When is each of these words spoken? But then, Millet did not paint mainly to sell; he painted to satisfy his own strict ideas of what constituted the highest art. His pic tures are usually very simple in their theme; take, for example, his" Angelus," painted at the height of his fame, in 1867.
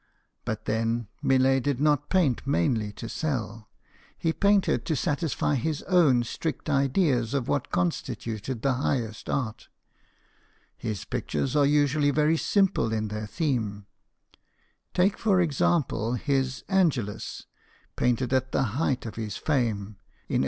But 0.45 0.65
then, 0.65 1.09
Millet 1.21 1.61
did 1.63 1.79
not 1.79 2.09
paint 2.09 2.47
mainly 2.47 2.91
to 2.93 3.07
sell; 3.07 3.69
he 4.17 4.33
painted 4.33 4.83
to 4.87 4.95
satisfy 4.95 5.53
his 5.53 5.83
own 5.83 6.23
strict 6.23 6.71
ideas 6.71 7.35
of 7.35 7.47
what 7.47 7.69
constituted 7.69 8.63
the 8.63 8.73
highest 8.73 9.29
art. 9.29 9.67
His 10.75 11.05
pic 11.05 11.27
tures 11.27 11.55
are 11.55 11.67
usually 11.67 12.09
very 12.09 12.35
simple 12.35 12.91
in 12.91 13.09
their 13.09 13.27
theme; 13.27 13.85
take, 14.95 15.19
for 15.19 15.39
example, 15.39 16.13
his" 16.13 16.63
Angelus," 16.67 17.45
painted 17.95 18.33
at 18.33 18.51
the 18.53 18.63
height 18.81 19.05
of 19.05 19.17
his 19.17 19.37
fame, 19.37 19.97
in 20.27 20.39
1867. 20.39 20.39